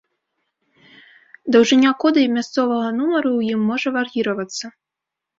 Даўжыня 1.55 1.91
кода 2.03 2.19
і 2.27 2.31
мясцовага 2.37 2.87
нумары 2.99 3.29
ў 3.37 3.57
ім 3.57 3.61
можа 3.73 3.93
вар'іравацца. 3.99 4.65